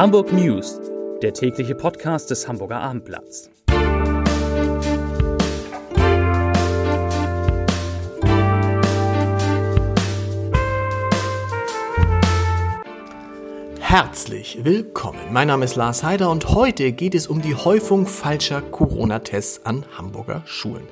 [0.00, 0.80] Hamburg News,
[1.20, 3.50] der tägliche Podcast des Hamburger Abendblatts.
[13.78, 15.18] Herzlich willkommen.
[15.30, 19.84] Mein Name ist Lars Heider und heute geht es um die Häufung falscher Corona-Tests an
[19.98, 20.88] Hamburger Schulen.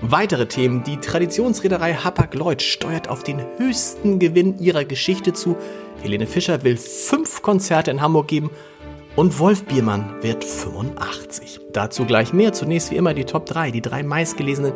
[0.00, 0.84] Weitere Themen.
[0.84, 5.56] Die Traditionsreederei Hapag-Lloyd steuert auf den höchsten Gewinn ihrer Geschichte zu.
[6.04, 8.50] Helene Fischer will fünf Konzerte in Hamburg geben
[9.16, 11.60] und Wolf Biermann wird 85.
[11.72, 12.52] Dazu gleich mehr.
[12.52, 14.74] Zunächst wie immer die Top 3, die drei meistgelesenen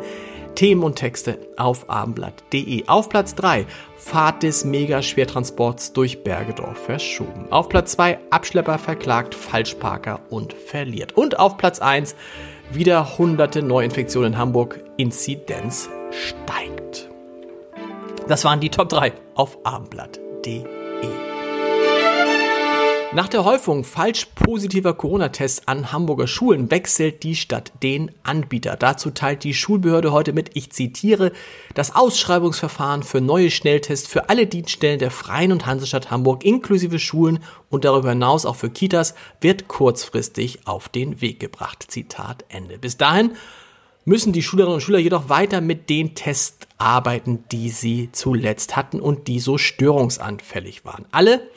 [0.55, 2.87] Themen und Texte auf abendblatt.de.
[2.87, 7.45] Auf Platz 3 Fahrt des Megaschwertransports durch Bergedorf verschoben.
[7.51, 11.15] Auf Platz 2 Abschlepper verklagt Falschparker und verliert.
[11.15, 12.15] Und auf Platz 1
[12.71, 14.83] wieder hunderte Neuinfektionen in Hamburg.
[14.97, 17.07] Inzidenz steigt.
[18.27, 20.78] Das waren die Top 3 auf abendblatt.de.
[23.11, 28.75] Nach der Häufung falsch positiver Corona-Tests an Hamburger Schulen wechselt die Stadt den Anbieter.
[28.75, 31.31] Dazu teilt die Schulbehörde heute mit, ich zitiere,
[31.73, 37.39] das Ausschreibungsverfahren für neue Schnelltests für alle Dienststellen der Freien und Hansestadt Hamburg inklusive Schulen
[37.71, 41.85] und darüber hinaus auch für Kitas wird kurzfristig auf den Weg gebracht.
[41.87, 42.77] Zitat Ende.
[42.77, 43.31] Bis dahin
[44.09, 48.99] müssen die Schülerinnen und Schüler jedoch weiter mit den Tests arbeiten, die sie zuletzt hatten
[48.99, 51.05] und die so störungsanfällig waren.
[51.11, 51.47] Alle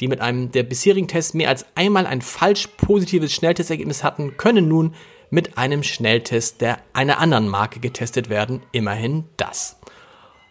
[0.00, 4.66] die mit einem der bisherigen Tests mehr als einmal ein falsch positives Schnelltestergebnis hatten, können
[4.66, 4.94] nun
[5.28, 8.62] mit einem Schnelltest der einer anderen Marke getestet werden.
[8.72, 9.78] Immerhin das.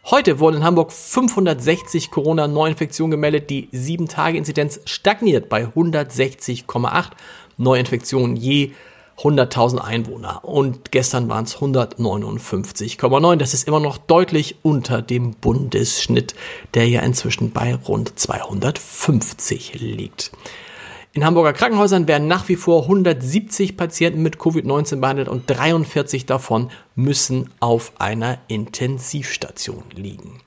[0.06, 3.50] Heute wurden in Hamburg 560 Corona-Neuinfektionen gemeldet.
[3.50, 7.10] Die 7-Tage-Inzidenz stagniert bei 160,8
[7.58, 8.72] Neuinfektionen je
[9.20, 13.36] 100.000 Einwohner und gestern waren es 159,9.
[13.36, 16.36] Das ist immer noch deutlich unter dem Bundesschnitt,
[16.74, 20.32] der ja inzwischen bei rund 250 liegt.
[21.12, 26.70] In Hamburger Krankenhäusern werden nach wie vor 170 Patienten mit Covid-19 behandelt und 43 davon
[26.96, 30.40] müssen auf einer Intensivstation liegen.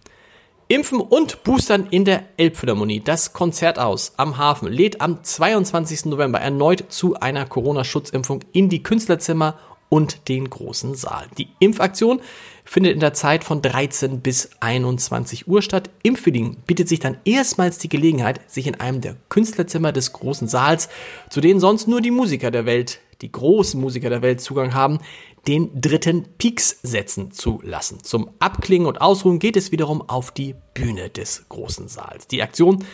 [0.72, 3.00] Impfen und Boostern in der Elbphilharmonie.
[3.00, 6.06] Das Konzert aus am Hafen lädt am 22.
[6.06, 9.58] November erneut zu einer Corona-Schutzimpfung in die Künstlerzimmer
[9.90, 11.26] und den großen Saal.
[11.36, 12.22] Die Impfaktion
[12.64, 15.90] findet in der Zeit von 13 bis 21 Uhr statt.
[16.02, 20.88] Impfwilligen bietet sich dann erstmals die Gelegenheit, sich in einem der Künstlerzimmer des großen Saals,
[21.28, 25.00] zu denen sonst nur die Musiker der Welt, die großen Musiker der Welt Zugang haben,
[25.48, 28.02] den dritten Peaks setzen zu lassen.
[28.02, 32.28] Zum Abklingen und Ausruhen geht es wiederum auf die Bühne des großen Saals.
[32.28, 32.84] Die Aktion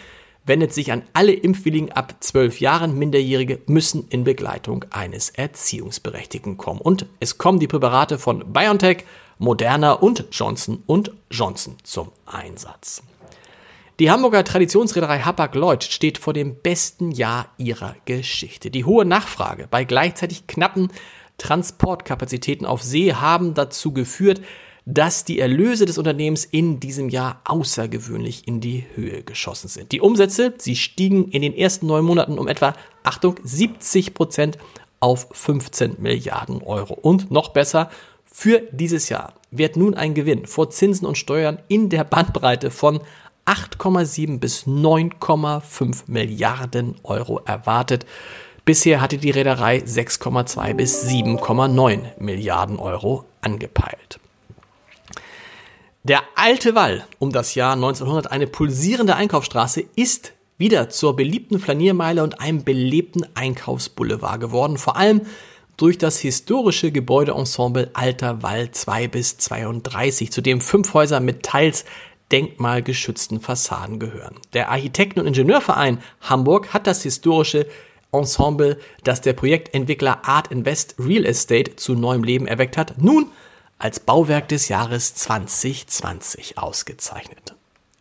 [0.46, 2.98] wendet sich an alle Impfwilligen ab zwölf Jahren.
[2.98, 6.80] Minderjährige müssen in Begleitung eines Erziehungsberechtigten kommen.
[6.80, 9.04] Und es kommen die Präparate von BioNTech,
[9.38, 10.82] Moderna und Johnson
[11.30, 13.02] Johnson zum Einsatz.
[14.00, 18.70] Die Hamburger Traditionsreederei Hapag-Lloyd steht vor dem besten Jahr ihrer Geschichte.
[18.70, 20.90] Die hohe Nachfrage bei gleichzeitig knappen
[21.38, 24.42] Transportkapazitäten auf See haben dazu geführt,
[24.84, 29.92] dass die Erlöse des Unternehmens in diesem Jahr außergewöhnlich in die Höhe geschossen sind.
[29.92, 34.58] Die Umsätze, sie stiegen in den ersten neun Monaten um etwa, Achtung, 70 Prozent
[35.00, 36.94] auf 15 Milliarden Euro.
[36.94, 37.90] Und noch besser,
[38.24, 43.00] für dieses Jahr wird nun ein Gewinn vor Zinsen und Steuern in der Bandbreite von
[43.44, 48.06] 8,7 bis 9,5 Milliarden Euro erwartet.
[48.68, 54.20] Bisher hatte die Reederei 6,2 bis 7,9 Milliarden Euro angepeilt.
[56.02, 62.22] Der alte Wall um das Jahr 1900, eine pulsierende Einkaufsstraße, ist wieder zur beliebten Flaniermeile
[62.22, 65.22] und einem belebten Einkaufsboulevard geworden, vor allem
[65.78, 71.86] durch das historische Gebäudeensemble Alter Wall 2 bis 32, zu dem fünf Häuser mit teils
[72.30, 74.34] denkmalgeschützten Fassaden gehören.
[74.52, 77.66] Der Architekten- und Ingenieurverein Hamburg hat das historische
[78.12, 83.26] Ensemble, das der Projektentwickler Art Invest Real Estate zu neuem Leben erweckt hat, nun
[83.78, 87.54] als Bauwerk des Jahres 2020 ausgezeichnet.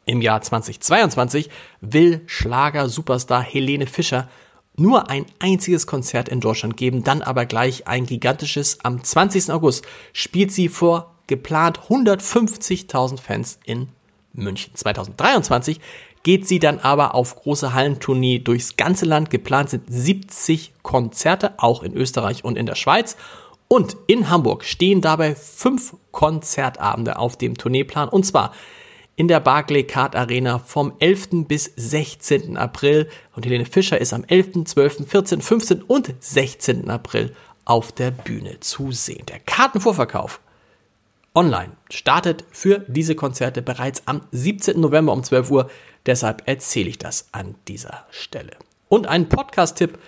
[0.06, 1.50] Im Jahr 2022
[1.82, 4.30] will Schlager-Superstar Helene Fischer
[4.78, 8.78] nur ein einziges Konzert in Deutschland geben, dann aber gleich ein gigantisches.
[8.84, 9.52] Am 20.
[9.52, 13.90] August spielt sie vor geplant 150.000 Fans in
[14.34, 14.74] München.
[14.76, 15.82] 2023
[16.28, 19.30] geht sie dann aber auf große Hallentournee durchs ganze Land.
[19.30, 23.16] Geplant sind 70 Konzerte, auch in Österreich und in der Schweiz.
[23.70, 28.10] Und in Hamburg stehen dabei fünf Konzertabende auf dem Tourneeplan.
[28.10, 28.52] Und zwar
[29.16, 31.48] in der Barclaycard Arena vom 11.
[31.48, 32.58] bis 16.
[32.58, 33.08] April.
[33.34, 35.82] Und Helene Fischer ist am 11., 12., 14., 15.
[35.82, 36.90] und 16.
[36.90, 37.34] April
[37.64, 39.26] auf der Bühne zu sehen.
[39.28, 40.42] Der Kartenvorverkauf
[41.38, 44.80] online startet für diese Konzerte bereits am 17.
[44.80, 45.70] November um 12 Uhr.
[46.08, 48.54] Deshalb erzähle ich das an dieser Stelle.
[48.90, 50.00] Und einen Podcast-Tipp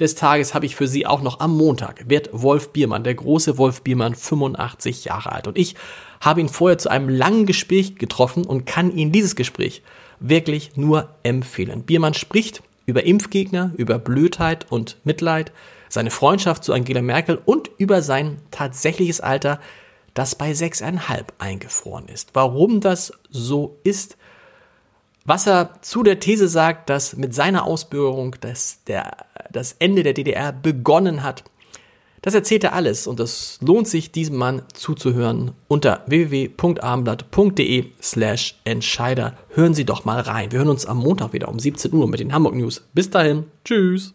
[0.00, 2.08] des Tages habe ich für Sie auch noch am Montag.
[2.08, 5.46] Wird Wolf Biermann, der große Wolf Biermann, 85 Jahre alt.
[5.46, 5.74] Und ich
[6.22, 9.82] habe ihn vorher zu einem langen Gespräch getroffen und kann Ihnen dieses Gespräch
[10.20, 11.82] wirklich nur empfehlen.
[11.82, 15.52] Biermann spricht über Impfgegner, über Blödheit und Mitleid,
[15.90, 19.60] seine Freundschaft zu Angela Merkel und über sein tatsächliches Alter,
[20.18, 22.30] das bei sechseinhalb eingefroren ist.
[22.34, 24.16] Warum das so ist,
[25.24, 29.18] was er zu der These sagt, dass mit seiner Ausbürgerung das, der,
[29.52, 31.44] das Ende der DDR begonnen hat,
[32.20, 39.36] das erzählt er alles und es lohnt sich, diesem Mann zuzuhören unter www.abendblatt.de slash Entscheider.
[39.50, 40.50] Hören Sie doch mal rein.
[40.50, 42.88] Wir hören uns am Montag wieder um 17 Uhr mit den Hamburg News.
[42.92, 43.44] Bis dahin.
[43.64, 44.14] Tschüss.